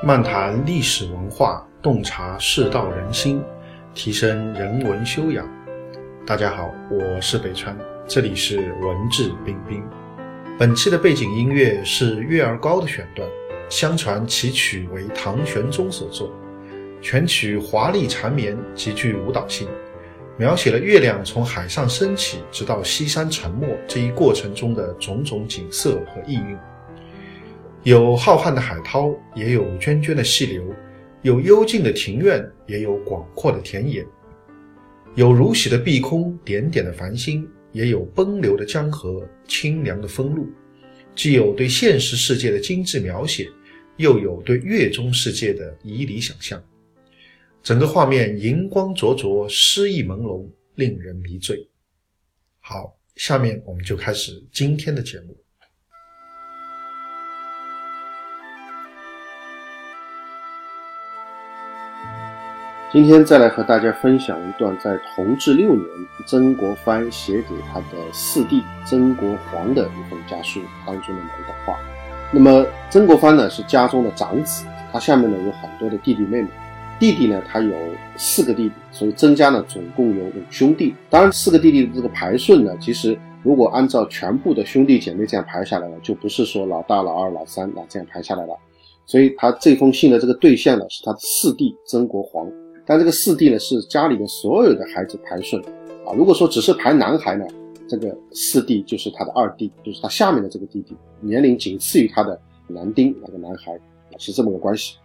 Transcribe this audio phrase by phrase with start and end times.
[0.00, 3.42] 漫谈历史文化，洞察世道人心，
[3.94, 5.44] 提升人文修养。
[6.24, 9.82] 大家好，我是北川，这里是文质彬彬。
[10.56, 13.28] 本期的背景音乐是《月儿高》的选段，
[13.68, 16.32] 相传其曲为唐玄宗所作，
[17.02, 19.66] 全曲华丽缠绵，极具舞蹈性，
[20.36, 26.56] 描写了月亮从海上升起，直到西山沉没这一过程中的种种景色和意蕴。
[27.88, 30.62] 有浩瀚的海涛，也有涓涓的细流；
[31.22, 34.04] 有幽静的庭院，也有广阔的田野；
[35.14, 40.46] 有如洗的碧空，点点的繁星，也有奔流的江河，清凉的风露。
[41.14, 43.48] 既有对现实世界的精致描写，
[43.96, 46.62] 又有对月中世界的旖旎想象。
[47.62, 51.66] 整个画面银光灼灼，诗意朦胧，令人迷醉。
[52.60, 55.34] 好，下面我们就开始今天的节目。
[62.90, 65.86] 今天再来和大家分享一段在同治六年，
[66.24, 71.78] 曾国藩写给他的四弟曾国藩的一封家书当中的某段话。
[72.32, 76.48] 那么曾国藩呢是家中的长子，他下面呢有很多的弟弟妹妹。
[76.98, 77.76] 弟弟呢他有
[78.16, 80.94] 四个弟弟，所以曾家呢总共有五兄弟。
[81.10, 88.56] 当然四个弟弟的这个排顺呢，其实如果按照全部的兄弟姐妹这样排下来了，就不是说老大、老二、老三啊这样排下来了。
[89.04, 92.50] 所以他这封信的这个对象呢是他的四弟曾国藩。
[92.88, 95.62] 但这个四弟呢，是家里面所有的孩子排顺，
[96.06, 97.44] 啊，如果说只是排男孩呢，
[97.86, 103.78] 这个四弟就是他的二弟，就是他下面的这个弟弟，年龄仅次于他的男丁那个男孩，
[104.16, 104.96] 是这么个关系。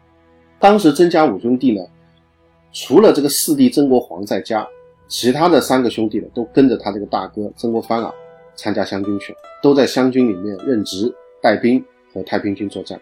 [0.59, 1.85] 当时曾家五兄弟呢，
[2.71, 4.65] 除了这个四弟曾国藩在家，
[5.09, 8.13] 其他的三个兄弟呢，都跟着他这个大哥曾国藩啊，
[8.55, 12.97] 参加湘军去，都在湘军里面任职带兵和太平军作战。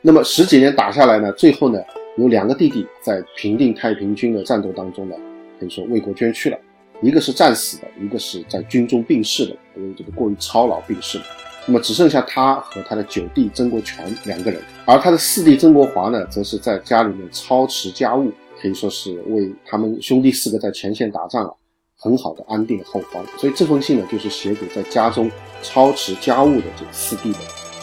[0.00, 1.78] 那么十几年打下来呢，最后呢。
[2.18, 5.14] 有两个弟弟在平定太平军的战斗当中呢，
[5.60, 6.58] 可以说为国捐躯了。
[7.00, 11.24] 一个是战死的，一个是在军中病逝的，因为这个过于操劳病逝了。
[11.64, 21.52] 那么只剩下他和他的九弟曾国荃两个人，而他的四弟曾国华呢，则是在家里面操持家务，可以说是为他们兄弟四个在前线打仗啊，
[21.96, 23.24] 很好的安定后方。
[23.36, 25.30] 所以这封信呢，就是写给在家中
[25.62, 27.38] 操持家务的这个四弟的。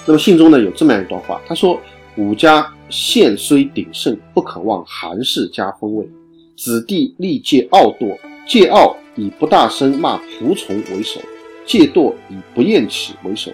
[0.06, 1.80] 那么信中呢，有这么样一段话，他说
[2.18, 6.08] ：“武家。”现虽鼎盛，不可忘韩氏家风味。
[6.56, 11.20] 子弟历届傲惰，戒傲以不大声骂仆从为首，
[11.66, 13.52] 戒惰以不厌起为首。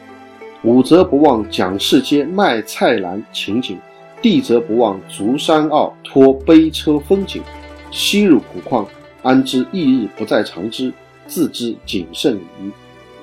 [0.63, 3.77] 武则不忘蒋氏街卖菜篮情景，
[4.21, 7.41] 弟则不忘竹山坳拖背车风景。
[7.89, 8.87] 昔入苦况，
[9.23, 10.93] 安知翌日不在长之？
[11.27, 12.71] 自知谨慎矣。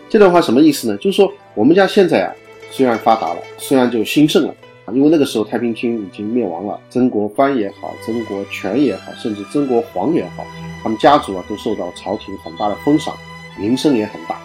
[0.09, 0.97] 这段话什么意思呢？
[0.97, 2.33] 就是说我们家现在啊，
[2.71, 4.55] 虽然发达了，虽然就兴盛了。
[4.95, 10.47] 因为那个时候太平军已经灭亡了，曾国藩也好，曾国荃也好，甚至曾国煌也好，
[10.83, 13.17] 他们家族啊都受到朝廷很大的封赏，
[13.59, 14.41] 名声也很大，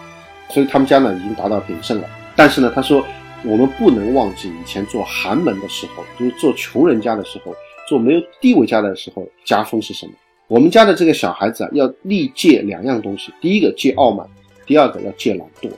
[0.50, 2.08] 所以他们家呢已经达到鼎盛了。
[2.36, 3.04] 但是呢，他说
[3.44, 7.54] 我们不能忘记以前做寒门的时候，就是做穷人家的时候，
[7.88, 10.12] 做没有地位家的时候，家风是什么？
[10.48, 14.26] 我们家的这个小孩子啊，要历戒两样东西，第一个戒傲慢，
[14.66, 15.70] 第二个要戒懒惰。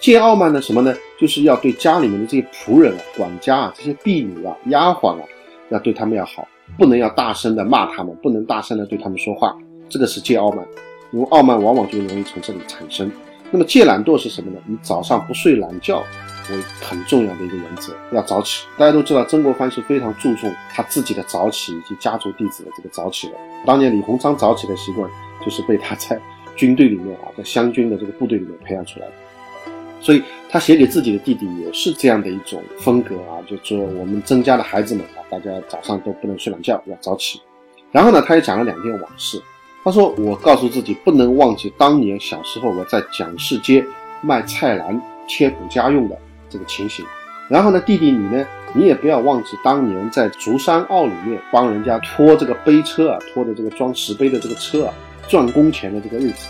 [0.00, 0.94] 戒傲慢的什么呢？
[1.18, 5.24] 就是要对家里面的这些仆人啊、管家啊、这些婢女啊、丫鬟啊，
[5.70, 6.46] 要对他们要好，
[6.78, 9.56] 不能要大声的骂他们，不能大声的对他们说话。
[9.88, 10.64] 这个是戒傲慢，
[11.12, 13.10] 因为傲慢往往就容易从这里产生。
[13.50, 14.58] 那么戒懒惰是什么呢？
[14.68, 16.02] 以早上不睡懒觉
[16.50, 18.66] 为很重要的一个原则，要早起。
[18.76, 23.34] 大家都知道，曾国藩是非常注重他自己的早起以及家族弟子的这个早起的。
[23.64, 25.08] 当年李鸿章早起的习惯，
[25.44, 26.20] 就是被他在
[26.56, 29.12] 军队里面啊，在湘军的这个部队里面培养出来的。
[30.00, 37.40] 所以他写给自己的弟弟也是这样的一种风格啊，就说我们曾家的孩子们啊，大家早上都不能睡懒觉，要早起。
[37.90, 39.40] 然后呢，他也讲了两件往事。
[39.82, 43.84] 他说：“我告诉自己不能忘记当年小时候我在蒋氏街
[44.20, 46.18] 卖菜篮贴补家用的
[46.50, 47.04] 这个情形。
[47.48, 48.44] 然后呢，弟弟你呢，
[48.74, 54.94] 你也不要忘记当年在竹山坳里面帮人家拖这个背车啊，拖着这个装石碑的这个车啊，
[55.28, 56.48] 赚工钱的这个日子。”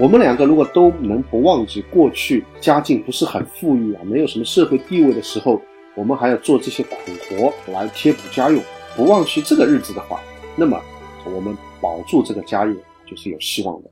[0.00, 5.60] 我们两个如果都能不忘记过去家境不是很富裕啊，没有什么社会地位的时候，
[5.94, 6.96] 我们还要做这些苦
[7.28, 8.62] 活来贴补家用，
[8.96, 10.18] 不忘记这个日子的话，
[10.56, 10.80] 那么
[11.26, 12.74] 我们保住这个家业
[13.04, 13.90] 就是有希望的。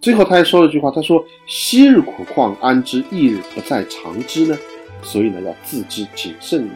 [0.00, 4.56] 最后他还说了一句话，他说：“昔日苦况，安知一日不在长之呢？
[5.02, 6.70] 所以呢，要自知谨慎。”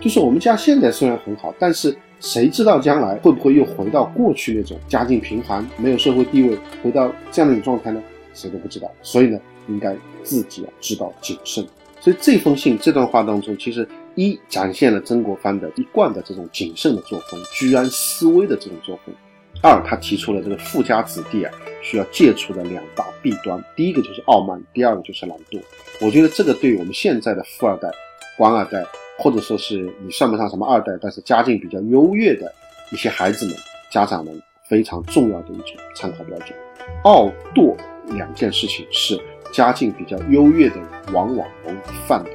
[0.00, 8.00] 就是我们家现在虽然很好，但是谁知道将来会不会又回到过去那种家境贫寒、没有社会地位，回到这样的一种状态呢？
[8.34, 9.38] 谁都不知道，所以呢，
[9.68, 11.66] 应该自己要知道谨慎。
[12.00, 19.14] 所以这封信这段话当中，其实一展现了曾国藩的一贯的这种谨慎的作风、居安思危的这种作风；
[19.62, 25.60] 二，他提出了这个富家子弟啊需要戒除的两大弊端，第一个就是傲慢，第二个就是懒惰。
[26.00, 27.90] 我觉得这个对于我们现在的富二代、
[28.38, 28.82] 官二代，
[29.18, 32.50] 或者说是你算不上什么二代，但是家境比较优越的
[32.90, 33.54] 一些孩子们、
[33.90, 36.58] 家长们非常重要的一种参考标准。
[37.04, 37.76] 傲惰
[38.10, 39.20] 两件事情是
[39.52, 42.30] 家境比较优越的人往往容易犯的。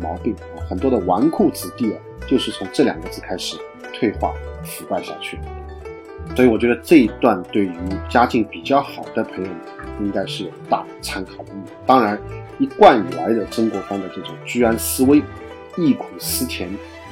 [0.00, 3.56] 毛病啊，很多的纨绔子弟啊，就是从这两个字开始
[3.92, 4.34] 退化、
[4.64, 5.38] 腐败下去。
[6.34, 7.72] 所以我觉得这一段对于
[8.08, 9.60] 家境比较好的朋友们，
[10.00, 11.70] 应该是有大的参考意义。
[11.86, 12.20] 当然，
[12.58, 15.22] 一贯以来的曾国藩的这种居安思危、
[15.76, 16.68] 忆苦思甜、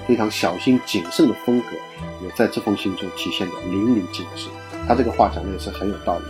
[0.06, 1.76] 非常小心谨慎的风格，
[2.24, 4.48] 也在这封信中体现的淋漓尽致。
[4.88, 6.24] 他这个话讲的也是很有道理。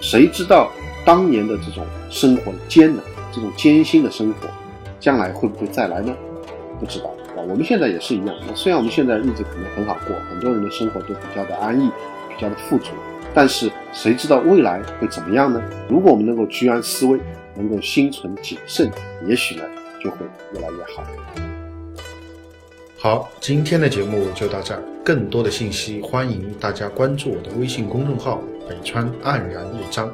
[0.00, 0.70] 谁知道
[1.06, 4.48] 当年的这种生活艰难、这种艰辛的生活？
[4.98, 6.12] 将来会不会再来呢？
[6.80, 7.06] 不知道
[7.36, 7.38] 啊。
[7.48, 8.34] 我们现在也是一样。
[8.44, 11.88] 那虽然我们现在日子可能很好过，很多人的生活都比较的安逸，
[12.28, 12.90] 比较的富足，
[13.32, 15.62] 但是谁知道未来会怎么样呢？
[15.88, 17.20] 如果我们能够居安思危，
[17.54, 18.90] 能够心存谨慎，
[19.28, 19.62] 也许呢
[20.02, 20.16] 就会
[20.54, 21.04] 越来越好。
[22.98, 24.82] 好，今天的节目就到这儿。
[25.04, 30.12] 更多的信息，欢迎大家关注我的微信公众号“北川黯然日章”，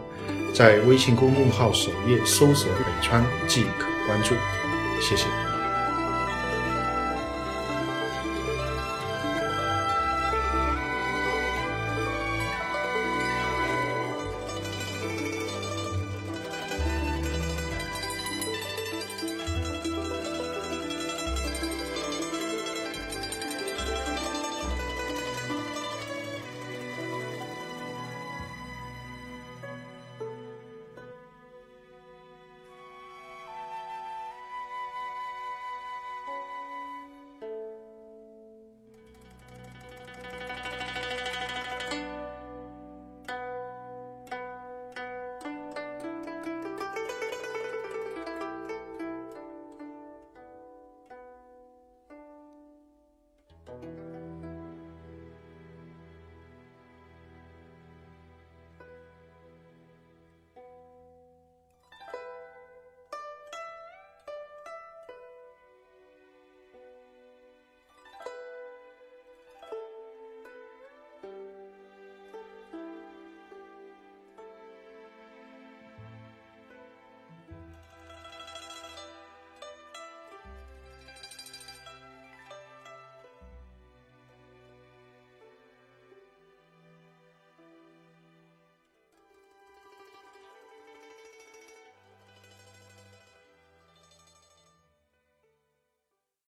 [0.53, 4.35] 在微信公众号首页搜索“北川”即可关注。
[5.01, 5.42] 谢谢。